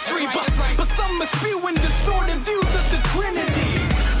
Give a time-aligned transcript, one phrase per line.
[0.00, 3.70] chemistry, but but some are spewing distorted views of the Trinity.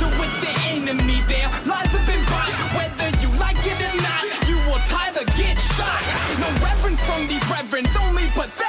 [0.00, 1.48] You're with the enemy there.
[1.66, 2.52] Lies have been bought.
[2.76, 6.02] Whether you like it or not, you will either get shot.
[6.40, 8.59] No reverence from these reverends, only pathetic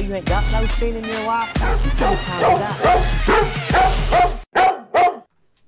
[0.00, 1.28] know you ain't got no in your.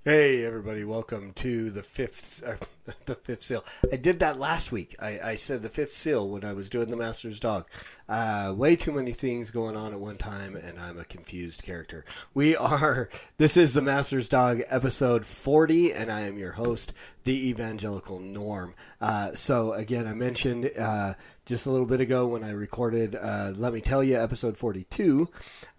[0.04, 2.54] Hey everybody, welcome to the fifth uh,
[3.06, 3.64] the fifth seal.
[3.92, 4.96] I did that last week.
[5.00, 7.68] I, I said the fifth seal when I was doing the Master's Dog.
[8.08, 12.04] Uh, way too many things going on at one time, and I'm a confused character.
[12.34, 13.08] We are.
[13.36, 16.92] This is the Master's Dog episode 40, and I am your host,
[17.24, 18.74] the Evangelical Norm.
[19.00, 21.14] Uh, so again, I mentioned uh,
[21.50, 23.16] just a little bit ago when I recorded.
[23.16, 25.28] Uh, Let me tell you, episode 42.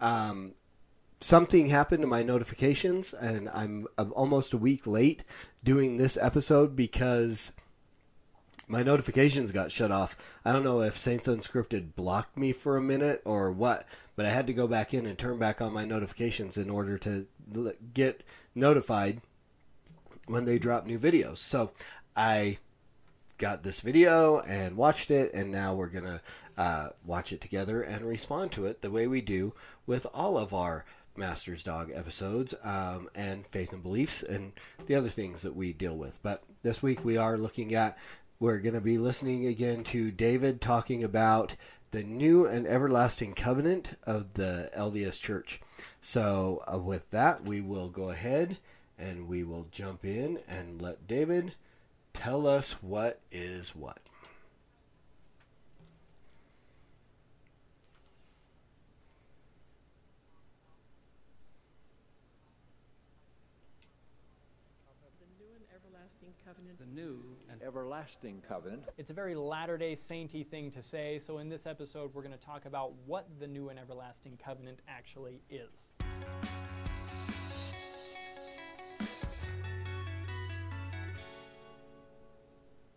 [0.02, 0.52] Um,
[1.18, 5.24] something happened to my notifications and I'm, I'm almost a week late
[5.64, 7.52] doing this episode because
[8.68, 10.14] my notifications got shut off.
[10.44, 14.28] I don't know if Saints Unscripted blocked me for a minute or what, but I
[14.28, 17.26] had to go back in and turn back on my notifications in order to
[17.94, 18.22] get
[18.54, 19.22] notified
[20.26, 21.38] when they drop new videos.
[21.38, 21.70] So
[22.14, 22.58] I
[23.42, 26.22] got this video and watched it, and now we're gonna
[26.56, 29.52] uh, watch it together and respond to it the way we do
[29.84, 30.84] with all of our
[31.16, 34.52] Master's Dog episodes um, and faith and beliefs and
[34.86, 36.22] the other things that we deal with.
[36.22, 37.98] But this week we are looking at
[38.38, 41.56] we're going to be listening again to David talking about
[41.90, 45.60] the new and everlasting covenant of the LDS Church.
[46.00, 48.58] So, uh, with that, we will go ahead
[49.00, 51.54] and we will jump in and let David
[52.12, 53.98] tell us what is what.
[65.20, 66.78] The new and everlasting covenant.
[66.78, 68.84] The new and everlasting covenant.
[68.98, 72.38] It's a very Latter day Sainty thing to say, so in this episode, we're going
[72.38, 75.70] to talk about what the new and everlasting covenant actually is.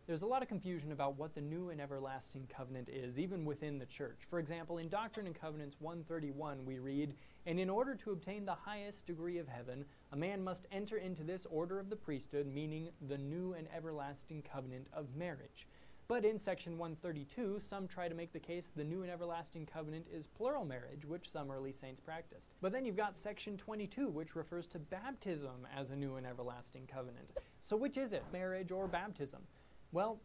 [0.08, 3.80] There's a lot of confusion about what the new and everlasting covenant is, even within
[3.80, 4.20] the church.
[4.30, 7.16] For example, in Doctrine and Covenants 131, we read,
[7.48, 11.24] And in order to obtain the highest degree of heaven, a man must enter into
[11.24, 15.66] this order of the priesthood, meaning the new and everlasting covenant of marriage.
[16.08, 20.06] But in section 132, some try to make the case the new and everlasting covenant
[20.14, 22.46] is plural marriage, which some early saints practiced.
[22.62, 26.88] But then you've got section 22, which refers to baptism as a new and everlasting
[26.94, 27.32] covenant.
[27.68, 29.42] So which is it, marriage or baptism?
[29.96, 30.20] Well,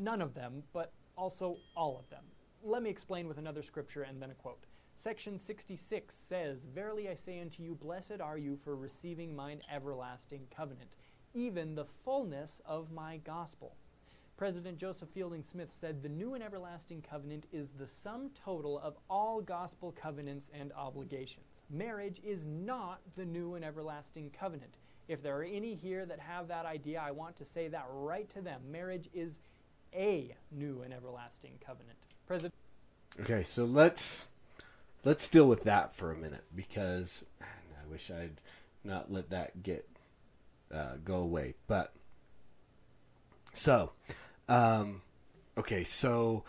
[0.00, 2.24] none of them, but Also, all of them.
[2.64, 4.64] Let me explain with another scripture and then a quote.
[4.98, 10.48] Section 66 says, Verily I say unto you, blessed are you for receiving mine everlasting
[10.54, 10.90] covenant,
[11.34, 13.76] even the fullness of my gospel.
[14.36, 18.96] President Joseph Fielding Smith said, The new and everlasting covenant is the sum total of
[19.08, 21.62] all gospel covenants and obligations.
[21.70, 24.74] Marriage is not the new and everlasting covenant.
[25.08, 28.28] If there are any here that have that idea, I want to say that right
[28.34, 28.60] to them.
[28.70, 29.34] Marriage is
[29.94, 31.96] a new and everlasting covenant.
[32.26, 32.52] President
[33.20, 34.28] Okay, so let's
[35.04, 38.40] let's deal with that for a minute because I wish I'd
[38.84, 39.88] not let that get
[40.72, 41.54] uh, go away.
[41.66, 41.94] But
[43.54, 43.92] so,
[44.48, 45.00] um,
[45.56, 46.44] okay, so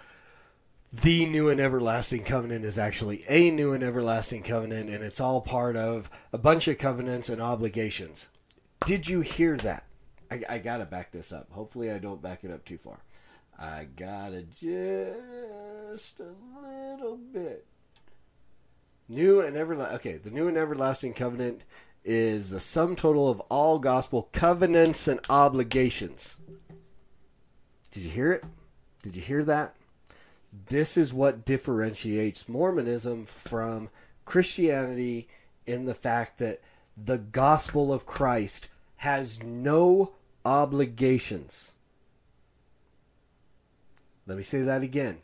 [0.92, 5.40] the new and everlasting covenant is actually a new and everlasting covenant, and it's all
[5.40, 8.28] part of a bunch of covenants and obligations.
[8.88, 9.84] Did you hear that?
[10.32, 11.52] I, I gotta back this up.
[11.52, 12.98] Hopefully, I don't back it up too far.
[13.60, 17.66] I gotta just a little bit.
[19.10, 19.96] New and everlasting.
[19.98, 21.64] Okay, the new and everlasting covenant
[22.06, 26.38] is the sum total of all gospel covenants and obligations.
[27.92, 28.46] Did you hear it?
[29.04, 29.76] Did you hear that?
[30.68, 33.90] This is what differentiates Mormonism from
[34.24, 35.28] Christianity
[35.66, 36.62] in the fact that
[36.96, 40.14] the gospel of Christ has no
[40.44, 41.76] obligations.
[44.26, 45.20] Let me say that again.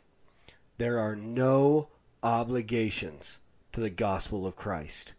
[0.78, 1.88] There are no
[2.22, 3.40] obligations
[3.72, 5.12] to the gospel of Christ.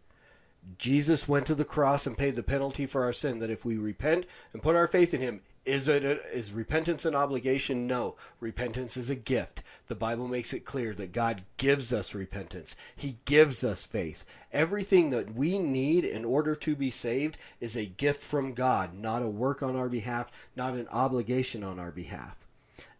[0.78, 3.76] Jesus went to the cross and paid the penalty for our sin that if we
[3.76, 7.86] repent and put our faith in him is it a, is repentance an obligation?
[7.86, 8.16] No.
[8.40, 9.62] Repentance is a gift.
[9.88, 12.76] The Bible makes it clear that God gives us repentance.
[12.94, 14.24] He gives us faith.
[14.52, 19.22] Everything that we need in order to be saved is a gift from God, not
[19.22, 22.46] a work on our behalf, not an obligation on our behalf.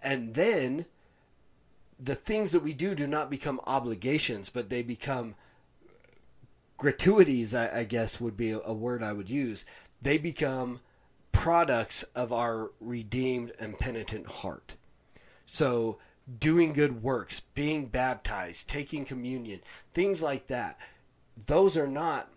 [0.03, 0.87] And then
[1.99, 5.37] the things that we do do not become obligations, but they become
[6.77, 9.65] gratuities, I, I guess would be a, a word I would use.
[10.03, 10.81] They become
[11.37, 14.75] products of our redeemed and penitent heart.
[15.45, 15.99] So,
[16.41, 19.61] doing good works, being baptized, taking communion,
[19.93, 20.79] things like that,
[21.47, 22.31] those are not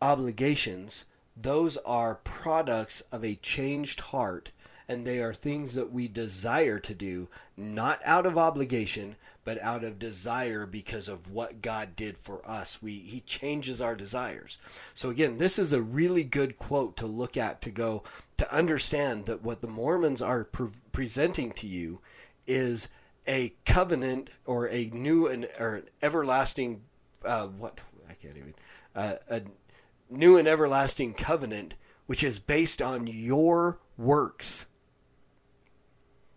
[0.00, 1.04] obligations.
[1.36, 4.50] Those are products of a changed heart,
[4.88, 9.84] and they are things that we desire to do, not out of obligation, but out
[9.84, 12.80] of desire because of what God did for us.
[12.82, 14.58] We he changes our desires.
[14.94, 18.02] So again, this is a really good quote to look at to go
[18.36, 22.00] to understand that what the Mormons are pre- presenting to you
[22.46, 22.88] is
[23.26, 26.82] a covenant or a new and or an everlasting
[27.24, 28.54] uh, what I can't even
[28.94, 29.42] uh, a
[30.08, 31.74] new and everlasting covenant
[32.06, 34.66] which is based on your works.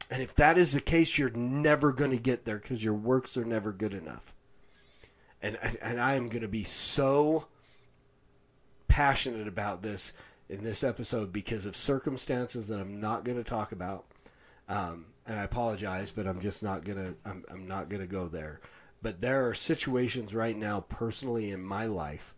[0.09, 3.37] And if that is the case, you're never going to get there because your works
[3.37, 4.33] are never good enough.
[5.41, 7.47] And and I am going to be so
[8.87, 10.13] passionate about this
[10.49, 14.05] in this episode because of circumstances that I'm not going to talk about.
[14.67, 17.13] Um, and I apologize, but I'm just not gonna.
[17.23, 18.59] I'm, I'm not gonna go there.
[19.01, 22.33] But there are situations right now, personally in my life,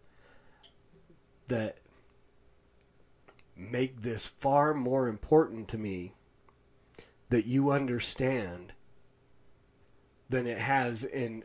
[1.47, 1.79] that
[3.55, 6.13] make this far more important to me
[7.31, 8.73] that you understand
[10.29, 11.43] than it has in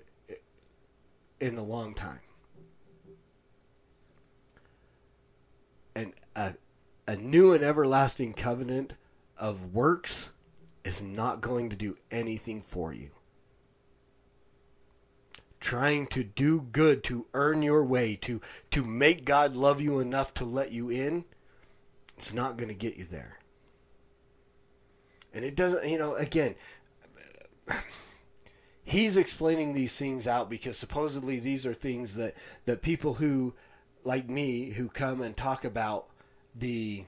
[1.41, 2.21] in a long time.
[5.95, 6.55] And a,
[7.07, 8.95] a new and everlasting covenant
[9.39, 10.31] of works
[10.85, 13.11] is not going to do anything for you.
[15.61, 18.41] Trying to do good to earn your way, to
[18.73, 21.25] to make God love you enough to let you in,
[22.17, 23.39] it's not going to get you there.
[25.37, 26.55] And it doesn't, you know, again,
[28.83, 33.53] he's explaining these things out because supposedly these are things that, that people who,
[34.03, 36.07] like me, who come and talk about
[36.55, 37.05] the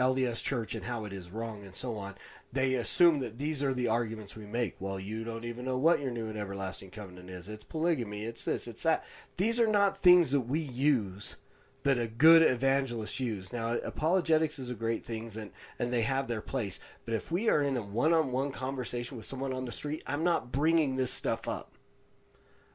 [0.00, 2.16] LDS church and how it is wrong and so on,
[2.52, 4.74] they assume that these are the arguments we make.
[4.80, 7.48] Well, you don't even know what your new and everlasting covenant is.
[7.48, 9.04] It's polygamy, it's this, it's that.
[9.36, 11.36] These are not things that we use
[11.84, 13.52] that a good evangelist use.
[13.52, 16.80] Now, apologetics is a great thing, and, and they have their place.
[17.04, 20.52] But if we are in a one-on-one conversation with someone on the street, I'm not
[20.52, 21.72] bringing this stuff up.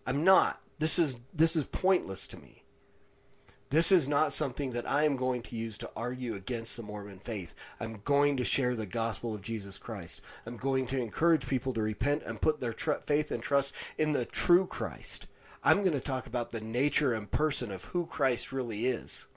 [0.06, 0.62] I'm not.
[0.80, 2.64] This is this is pointless to me.
[3.70, 7.18] This is not something that I am going to use to argue against the Mormon
[7.18, 7.56] faith.
[7.80, 10.22] I'm going to share the gospel of Jesus Christ.
[10.46, 14.14] I'm going to encourage people to repent and put their tr- faith and trust in
[14.14, 15.26] the true Christ.
[15.64, 19.28] I'm going to talk about the nature and person of who Christ really is.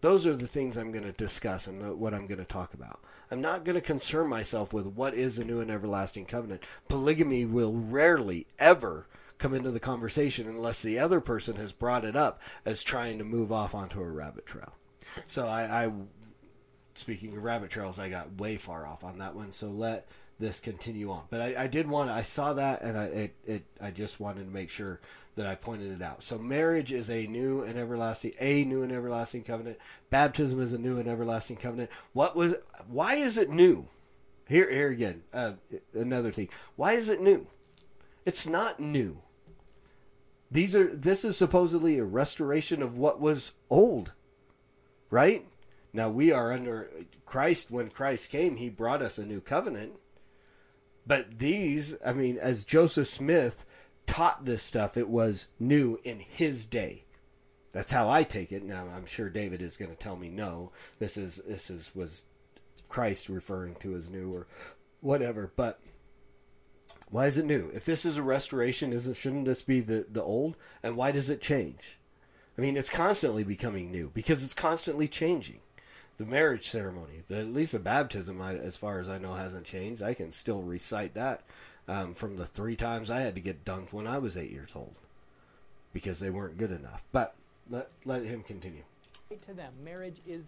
[0.00, 3.00] Those are the things I'm going to discuss and what I'm going to talk about.
[3.30, 6.62] I'm not going to concern myself with what is a new and everlasting covenant.
[6.88, 12.14] Polygamy will rarely ever come into the conversation unless the other person has brought it
[12.14, 14.74] up as trying to move off onto a rabbit trail.
[15.26, 15.92] So I, I
[16.94, 19.50] speaking of rabbit trails, I got way far off on that one.
[19.50, 20.08] So let
[20.38, 21.24] this continue on.
[21.30, 24.44] But I, I did want I saw that and I it, it I just wanted
[24.44, 25.00] to make sure
[25.34, 26.22] that I pointed it out.
[26.22, 29.78] So marriage is a new and everlasting a new and everlasting covenant.
[30.10, 31.90] Baptism is a new and everlasting covenant.
[32.12, 32.54] What was
[32.88, 33.88] why is it new?
[34.48, 35.52] Here here again, uh,
[35.92, 36.48] another thing.
[36.76, 37.46] Why is it new?
[38.24, 39.22] It's not new.
[40.50, 44.12] These are this is supposedly a restoration of what was old.
[45.10, 45.46] Right?
[45.92, 46.90] Now we are under
[47.26, 49.98] Christ when Christ came, he brought us a new covenant.
[51.08, 53.64] But these, I mean, as Joseph Smith
[54.06, 57.06] taught this stuff, it was new in his day.
[57.72, 58.62] That's how I take it.
[58.62, 60.70] Now I'm sure David is going to tell me no.
[60.98, 62.24] This is this is was
[62.88, 64.46] Christ referring to as new or
[65.00, 65.50] whatever.
[65.56, 65.80] But
[67.10, 67.70] why is it new?
[67.74, 70.58] If this is a restoration, isn't shouldn't this be the the old?
[70.82, 71.98] And why does it change?
[72.56, 75.60] I mean, it's constantly becoming new because it's constantly changing
[76.18, 77.22] the marriage ceremony.
[77.30, 80.02] at least the baptism, as far as I know, hasn't changed.
[80.02, 81.42] I can still recite that
[81.86, 84.74] um, from the three times I had to get dunked when I was eight years
[84.74, 84.94] old
[85.92, 87.04] because they weren't good enough.
[87.12, 87.34] But
[87.70, 88.82] let, let him continue.
[89.46, 90.44] To them, marriage is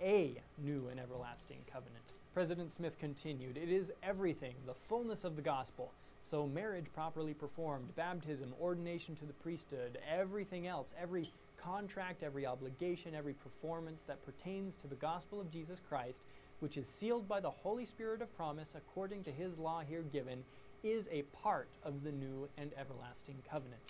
[0.00, 2.02] a new and everlasting covenant.
[2.32, 5.92] President Smith continued, It is everything, the fullness of the gospel.
[6.30, 11.30] So, marriage properly performed, baptism, ordination to the priesthood, everything else, every
[11.64, 16.20] contract, every obligation, every performance that pertains to the gospel of Jesus Christ,
[16.60, 20.44] which is sealed by the Holy Spirit of promise according to his law here given,
[20.82, 23.80] is a part of the new and everlasting covenant.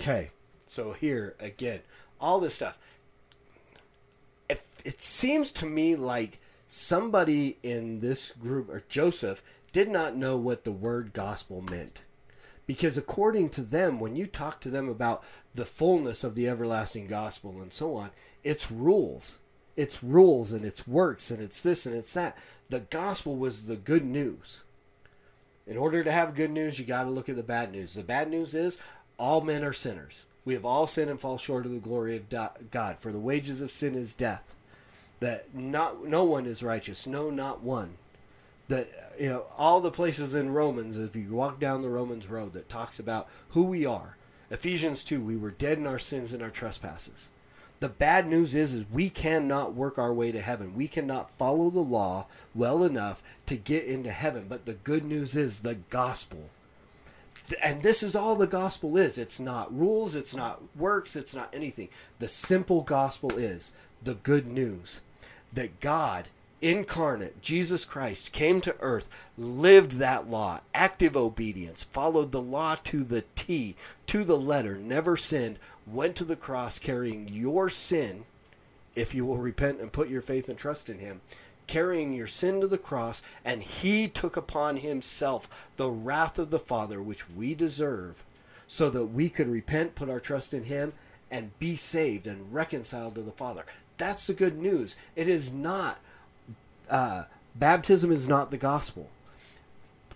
[0.00, 0.30] Okay,
[0.66, 1.80] so here again,
[2.20, 2.78] all this stuff.
[4.48, 10.36] It, it seems to me like somebody in this group, or Joseph, did not know
[10.36, 12.04] what the word gospel meant
[12.66, 15.22] because according to them when you talk to them about
[15.54, 18.10] the fullness of the everlasting gospel and so on
[18.44, 19.38] it's rules.
[19.76, 22.36] It's rules and it's works and it's this and it's that.
[22.68, 24.64] The gospel was the good news.
[25.66, 27.94] In order to have good news you got to look at the bad news.
[27.94, 28.78] The bad news is
[29.18, 30.26] all men are sinners.
[30.44, 32.28] We have all sinned and fall short of the glory of
[32.70, 34.54] god for the wages of sin is death.
[35.20, 37.06] That not no one is righteous.
[37.06, 37.96] No not one
[38.68, 42.52] that you know all the places in Romans if you walk down the Romans road
[42.54, 44.16] that talks about who we are
[44.50, 47.30] Ephesians 2 we were dead in our sins and our trespasses.
[47.80, 50.74] The bad news is is we cannot work our way to heaven.
[50.74, 54.46] We cannot follow the law well enough to get into heaven.
[54.48, 56.50] But the good news is the gospel.
[57.62, 59.18] And this is all the gospel is.
[59.18, 60.14] It's not rules.
[60.14, 61.16] It's not works.
[61.16, 61.88] It's not anything.
[62.20, 65.02] The simple gospel is the good news
[65.52, 66.28] that God
[66.64, 73.04] incarnate, Jesus Christ, came to earth, lived that law, active obedience, followed the law to
[73.04, 78.24] the T, to the letter, never sinned, went to the cross carrying your sin,
[78.94, 81.20] if you will repent and put your faith and trust in Him,
[81.66, 86.58] carrying your sin to the cross, and He took upon Himself the wrath of the
[86.58, 88.24] Father, which we deserve,
[88.66, 90.94] so that we could repent, put our trust in Him,
[91.30, 93.66] and be saved and reconciled to the Father.
[93.98, 94.96] That's the good news.
[95.14, 95.98] It is not
[96.90, 97.24] uh,
[97.54, 99.08] baptism is not the gospel.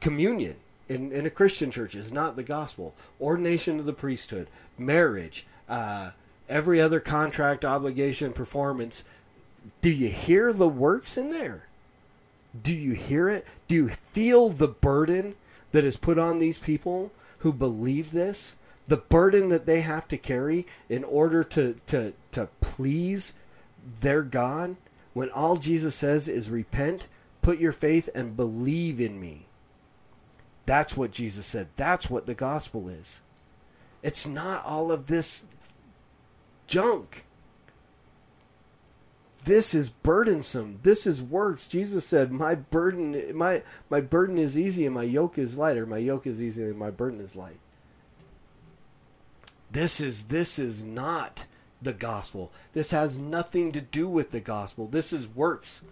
[0.00, 0.56] Communion
[0.88, 2.94] in, in a Christian church is not the gospel.
[3.20, 4.48] Ordination of the priesthood,
[4.78, 6.10] marriage, uh,
[6.48, 9.04] every other contract, obligation, performance.
[9.80, 11.66] Do you hear the works in there?
[12.62, 13.46] Do you hear it?
[13.66, 15.34] Do you feel the burden
[15.72, 18.56] that is put on these people who believe this?
[18.86, 23.34] The burden that they have to carry in order to, to, to please
[24.00, 24.76] their God?
[25.18, 27.08] When all Jesus says is repent,
[27.42, 29.48] put your faith, and believe in me.
[30.64, 31.66] That's what Jesus said.
[31.74, 33.20] That's what the gospel is.
[34.00, 35.42] It's not all of this
[36.68, 37.24] junk.
[39.42, 40.78] This is burdensome.
[40.84, 41.66] This is works.
[41.66, 45.84] Jesus said, "My burden, my my burden is easy, and my yoke is lighter.
[45.84, 47.58] My yoke is easy, and my burden is light."
[49.68, 51.46] This is this is not
[51.80, 52.52] the gospel.
[52.72, 54.86] This has nothing to do with the gospel.
[54.86, 55.82] This is works.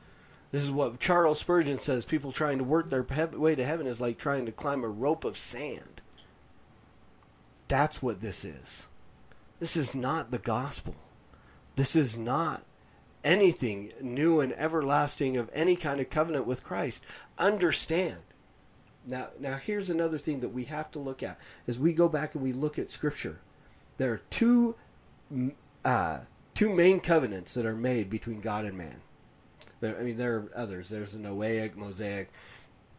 [0.52, 4.00] This is what Charles Spurgeon says people trying to work their way to heaven is
[4.00, 6.00] like trying to climb a rope of sand.
[7.69, 8.88] That's what this is.
[9.59, 10.95] This is not the gospel.
[11.75, 12.62] This is not
[13.25, 17.05] anything new and everlasting of any kind of covenant with Christ.
[17.38, 18.19] Understand.
[19.05, 22.35] Now, now here's another thing that we have to look at as we go back
[22.35, 23.40] and we look at Scripture.
[23.99, 24.76] There are two
[25.87, 26.19] uh,
[26.52, 29.00] two main covenants that are made between God and man.
[29.81, 30.88] There, I mean, there are others.
[30.88, 32.28] There's the Noahic, Mosaic,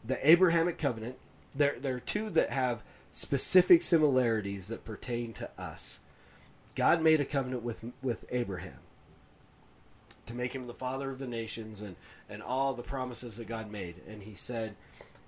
[0.05, 1.17] the Abrahamic covenant.
[1.55, 5.99] There, there are two that have specific similarities that pertain to us.
[6.75, 8.79] God made a covenant with with Abraham
[10.27, 11.95] to make him the father of the nations and
[12.29, 13.95] and all the promises that God made.
[14.07, 14.75] And he said,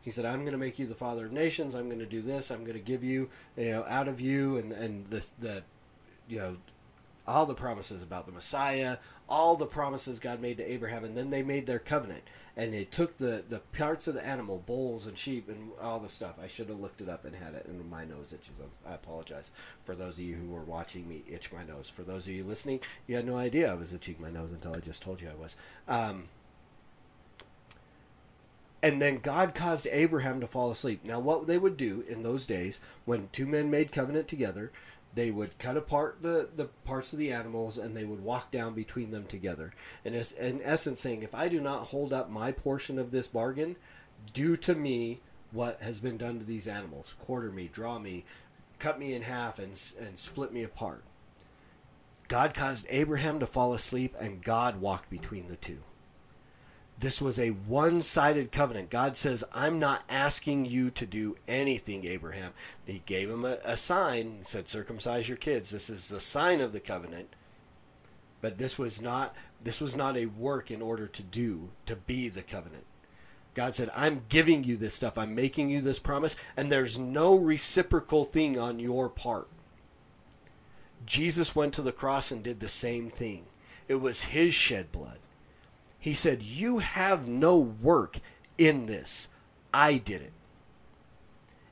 [0.01, 1.73] he said, I'm going to make you the father of nations.
[1.73, 2.51] I'm going to do this.
[2.51, 5.63] I'm going to give you, you know, out of you and and the the,
[6.27, 6.57] you know,
[7.29, 8.97] all the promises about the Messiah,
[9.29, 12.23] all the promises God made to Abraham, and then they made their covenant,
[12.57, 16.09] and they took the the parts of the animal, bulls and sheep, and all the
[16.09, 16.39] stuff.
[16.41, 18.59] I should have looked it up and had it, and my nose itches.
[18.87, 19.51] I apologize
[19.83, 21.89] for those of you who were watching me itch my nose.
[21.89, 24.75] For those of you listening, you had no idea I was itching my nose until
[24.75, 25.55] I just told you I was.
[25.87, 26.29] Um,
[28.81, 31.05] and then God caused Abraham to fall asleep.
[31.05, 34.71] Now, what they would do in those days, when two men made covenant together,
[35.15, 38.73] they would cut apart the, the parts of the animals and they would walk down
[38.73, 39.73] between them together.
[40.05, 43.75] And in essence saying, if I do not hold up my portion of this bargain,
[44.33, 47.15] do to me what has been done to these animals.
[47.19, 48.23] Quarter me, draw me,
[48.77, 51.03] cut me in half, and, and split me apart.
[52.27, 55.79] God caused Abraham to fall asleep, and God walked between the two.
[56.99, 58.89] This was a one sided covenant.
[58.89, 62.51] God says, I'm not asking you to do anything, Abraham.
[62.85, 65.69] He gave him a, a sign, said, circumcise your kids.
[65.69, 67.35] This is the sign of the covenant.
[68.41, 72.29] But this was not this was not a work in order to do, to be
[72.29, 72.85] the covenant.
[73.53, 75.17] God said, I'm giving you this stuff.
[75.17, 79.49] I'm making you this promise, and there's no reciprocal thing on your part.
[81.05, 83.45] Jesus went to the cross and did the same thing.
[83.87, 85.19] It was his shed blood.
[85.99, 88.19] He said, You have no work
[88.57, 89.29] in this.
[89.73, 90.33] I did it.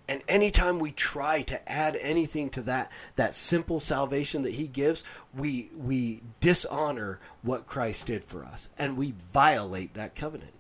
[0.09, 5.03] And anytime we try to add anything to that, that simple salvation that he gives,
[5.35, 8.69] we, we dishonor what Christ did for us.
[8.77, 10.53] And we violate that covenant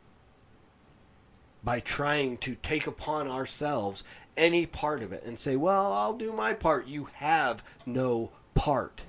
[1.63, 4.03] by trying to take upon ourselves
[4.35, 6.87] any part of it and say, Well, I'll do my part.
[6.87, 9.03] You have no part.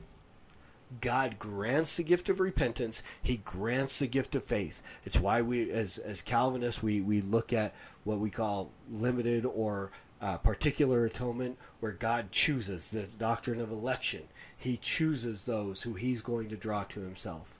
[1.00, 3.02] God grants the gift of repentance.
[3.22, 4.82] He grants the gift of faith.
[5.04, 7.74] It's why we, as, as Calvinists, we, we look at
[8.04, 14.22] what we call limited or uh, particular atonement, where God chooses the doctrine of election.
[14.56, 17.58] He chooses those who He's going to draw to Himself.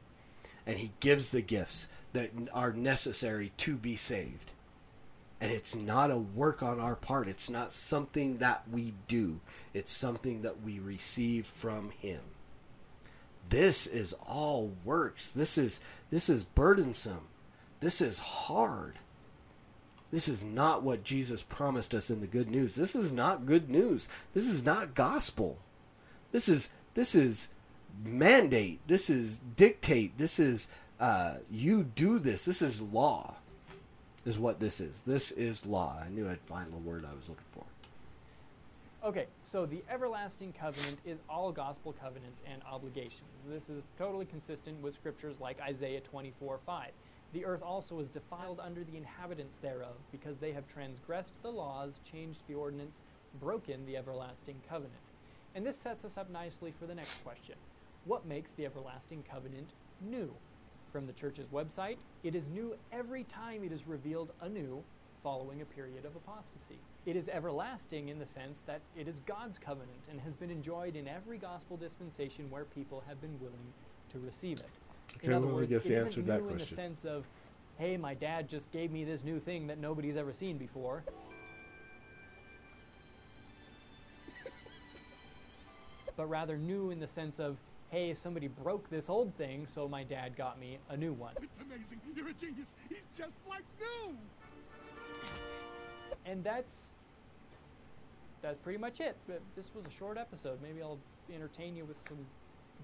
[0.66, 4.52] And He gives the gifts that are necessary to be saved.
[5.40, 9.38] And it's not a work on our part, it's not something that we do,
[9.72, 12.20] it's something that we receive from Him
[13.48, 15.30] this is all works.
[15.30, 15.80] This is
[16.10, 17.26] this is burdensome.
[17.80, 18.98] This is hard.
[20.10, 22.74] This is not what jesus promised us in the good news.
[22.74, 24.08] This is not good news.
[24.34, 25.58] This is not gospel.
[26.32, 27.48] This is this is
[28.04, 28.80] mandate.
[28.86, 30.16] This is dictate.
[30.18, 30.68] This is
[31.00, 32.44] uh, you do this.
[32.44, 33.36] This is law
[34.24, 35.02] is what this is.
[35.02, 35.96] This is law.
[36.04, 37.64] I knew i'd find the word i was looking for
[39.08, 43.30] Okay, so the everlasting covenant is all gospel covenants and obligations.
[43.48, 46.90] This is totally consistent with scriptures like Isaiah 24 5.
[47.32, 52.00] The earth also is defiled under the inhabitants thereof, because they have transgressed the laws,
[52.12, 52.98] changed the ordinance,
[53.40, 54.92] broken the everlasting covenant.
[55.54, 57.54] And this sets us up nicely for the next question
[58.04, 59.70] What makes the everlasting covenant
[60.02, 60.34] new?
[60.92, 64.82] From the church's website, it is new every time it is revealed anew
[65.22, 66.78] following a period of apostasy.
[67.08, 70.94] It is everlasting in the sense that it is God's covenant and has been enjoyed
[70.94, 73.72] in every gospel dispensation where people have been willing
[74.12, 74.68] to receive it.
[75.16, 76.58] Okay, in other well, I words, guess it you isn't answered new that in the
[76.58, 77.24] sense of,
[77.78, 81.02] hey, my dad just gave me this new thing that nobody's ever seen before.
[86.14, 87.56] But rather new in the sense of,
[87.88, 91.32] hey, somebody broke this old thing, so my dad got me a new one.
[91.42, 92.02] It's amazing.
[92.14, 92.74] You're a genius.
[92.90, 94.14] He's just like new.
[96.26, 96.74] and that's
[98.42, 99.16] that's pretty much it.
[99.26, 100.58] But this was a short episode.
[100.62, 100.98] Maybe I'll
[101.34, 102.18] entertain you with some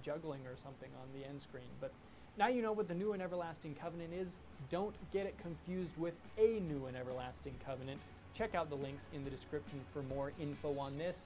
[0.02, 1.68] juggling or something on the end screen.
[1.80, 1.92] But
[2.36, 4.28] now you know what the new and everlasting covenant is.
[4.70, 8.00] Don't get it confused with a new and everlasting covenant.
[8.36, 11.16] Check out the links in the description for more info on this,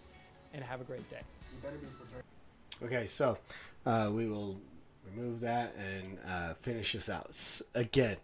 [0.53, 1.21] and have a great day.
[2.83, 3.39] Okay, so
[3.87, 4.61] uh, we will
[5.11, 8.17] remove that and uh, finish this out S- again.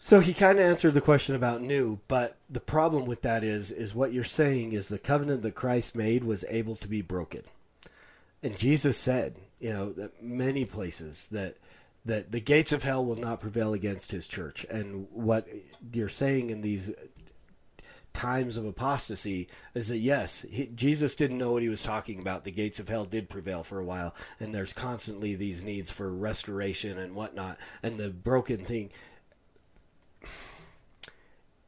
[0.00, 3.72] So he kind of answered the question about new, but the problem with that is,
[3.72, 7.42] is what you're saying is the covenant that Christ made was able to be broken,
[8.42, 11.56] and Jesus said, you know, that many places that
[12.04, 15.48] that the gates of hell will not prevail against His church, and what
[15.92, 16.92] you're saying in these
[18.12, 22.42] times of apostasy is that yes, he, Jesus didn't know what he was talking about.
[22.42, 26.12] The gates of hell did prevail for a while, and there's constantly these needs for
[26.12, 28.90] restoration and whatnot, and the broken thing.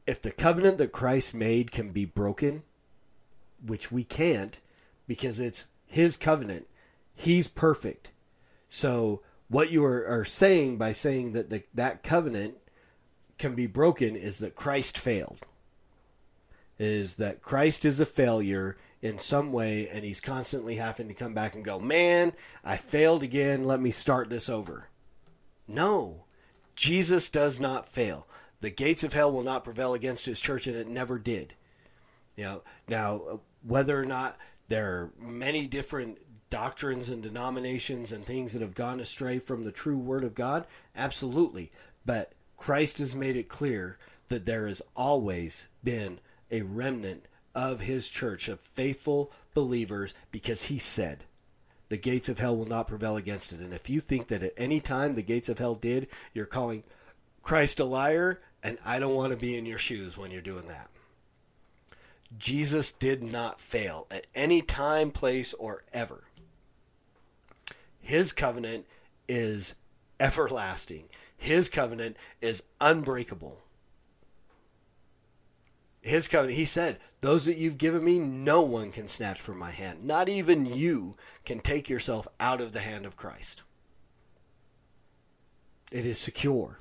[0.07, 2.63] If the covenant that Christ made can be broken,
[3.65, 4.59] which we can't,
[5.07, 6.67] because it's his covenant,
[7.13, 8.11] he's perfect.
[8.67, 12.55] So what you are, are saying by saying that the, that covenant
[13.37, 15.45] can be broken is that Christ failed.
[16.79, 21.33] Is that Christ is a failure in some way and he's constantly having to come
[21.33, 22.33] back and go, Man,
[22.63, 23.63] I failed again.
[23.63, 24.87] Let me start this over.
[25.67, 26.23] No,
[26.75, 28.27] Jesus does not fail.
[28.61, 31.53] The gates of hell will not prevail against his church, and it never did.
[32.35, 36.19] You know, now, uh, whether or not there are many different
[36.49, 40.65] doctrines and denominations and things that have gone astray from the true word of God,
[40.95, 41.71] absolutely.
[42.05, 43.97] But Christ has made it clear
[44.27, 46.19] that there has always been
[46.51, 51.23] a remnant of his church of faithful believers because he said,
[51.89, 53.59] the gates of hell will not prevail against it.
[53.59, 56.83] And if you think that at any time the gates of hell did, you're calling
[57.41, 60.67] Christ a liar, and I don't want to be in your shoes when you're doing
[60.67, 60.89] that.
[62.37, 66.23] Jesus did not fail at any time, place, or ever.
[67.99, 68.85] His covenant
[69.27, 69.75] is
[70.19, 71.05] everlasting.
[71.35, 73.63] His covenant is unbreakable.
[76.01, 79.71] His covenant, he said, Those that you've given me, no one can snatch from my
[79.71, 80.03] hand.
[80.03, 83.63] Not even you can take yourself out of the hand of Christ.
[85.91, 86.80] It is secure.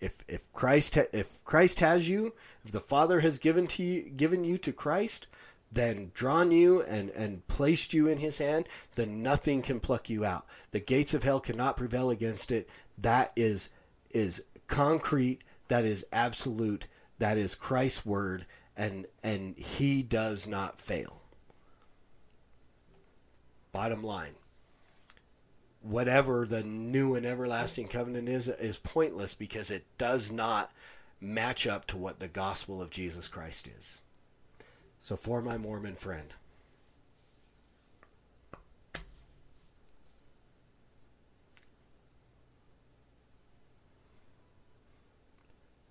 [0.00, 4.44] If if Christ if Christ has you, if the Father has given to you, given
[4.44, 5.26] you to Christ,
[5.72, 10.24] then drawn you and, and placed you in his hand, then nothing can pluck you
[10.24, 10.46] out.
[10.70, 12.68] The gates of hell cannot prevail against it.
[12.98, 13.68] That is
[14.10, 16.86] is concrete, that is absolute,
[17.18, 21.22] that is Christ's word, and and he does not fail.
[23.72, 24.34] Bottom line.
[25.82, 30.72] Whatever the new and everlasting covenant is is pointless because it does not
[31.20, 34.00] match up to what the gospel of Jesus Christ is.
[34.98, 36.34] So, for my Mormon friend,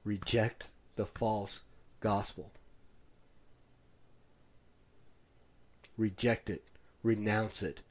[0.04, 1.62] reject the false
[2.00, 2.52] gospel.
[5.98, 6.63] Reject it,
[7.04, 7.82] renounce it,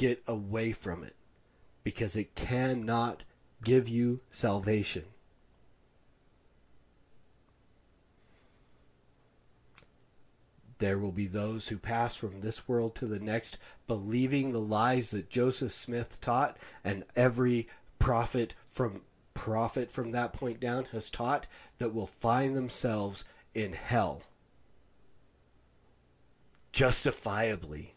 [0.00, 1.14] get away from it
[1.84, 3.22] because it cannot
[3.62, 5.04] give you salvation.
[10.78, 15.10] there will be those who pass from this world to the next believing the lies
[15.10, 19.02] that Joseph Smith taught and every prophet from
[19.34, 24.22] prophet from that point down has taught that will find themselves in hell
[26.72, 27.92] justifiably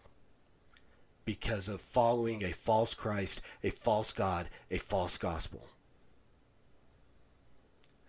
[1.25, 5.67] because of following a false Christ, a false God, a false gospel.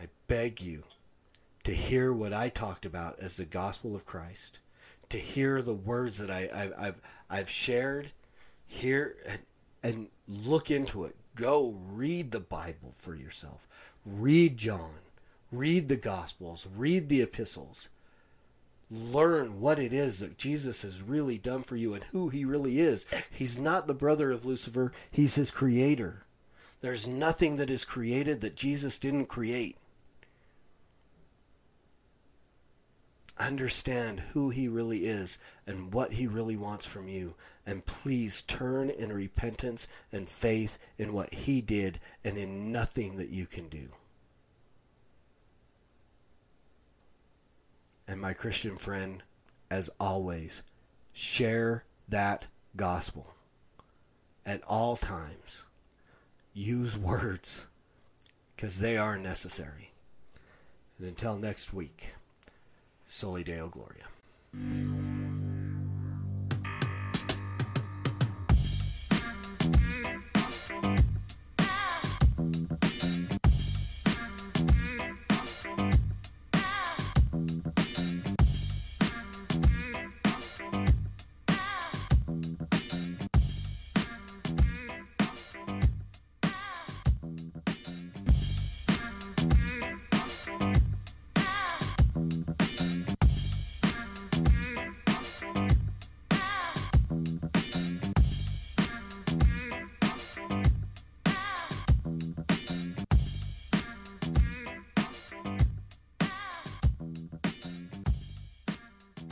[0.00, 0.84] I beg you
[1.64, 4.60] to hear what I talked about as the gospel of Christ
[5.10, 7.00] to hear the words that I, I, have
[7.30, 8.10] I've shared,
[8.66, 9.40] hear and,
[9.82, 11.14] and look into it.
[11.34, 13.68] Go read the Bible for yourself.
[14.04, 15.00] Read John.
[15.50, 16.66] Read the Gospels.
[16.76, 17.88] Read the epistles.
[18.90, 22.78] Learn what it is that Jesus has really done for you and who he really
[22.78, 23.06] is.
[23.30, 26.24] He's not the brother of Lucifer, he's his creator.
[26.80, 29.76] There's nothing that is created that Jesus didn't create.
[33.38, 37.34] understand who he really is and what he really wants from you.
[37.66, 43.30] And please turn in repentance and faith in what he did and in nothing that
[43.30, 43.88] you can do.
[48.06, 49.22] And my Christian friend,
[49.70, 50.62] as always,
[51.12, 52.44] share that
[52.76, 53.34] gospel
[54.44, 55.66] at all times.
[56.52, 57.66] Use words
[58.54, 59.92] because they are necessary.
[60.98, 62.14] And until next week.
[63.06, 64.06] Soli Deo Gloria.